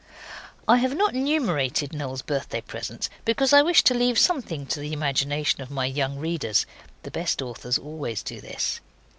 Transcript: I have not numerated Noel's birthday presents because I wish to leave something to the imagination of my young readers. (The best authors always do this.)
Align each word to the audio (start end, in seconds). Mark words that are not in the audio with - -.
I 0.67 0.77
have 0.77 0.97
not 0.97 1.13
numerated 1.13 1.93
Noel's 1.93 2.23
birthday 2.23 2.61
presents 2.61 3.07
because 3.23 3.53
I 3.53 3.61
wish 3.61 3.83
to 3.83 3.93
leave 3.93 4.17
something 4.17 4.65
to 4.65 4.79
the 4.79 4.93
imagination 4.93 5.61
of 5.61 5.69
my 5.69 5.85
young 5.85 6.17
readers. 6.17 6.65
(The 7.03 7.11
best 7.11 7.39
authors 7.39 7.77
always 7.77 8.23
do 8.23 8.41
this.) 8.41 8.81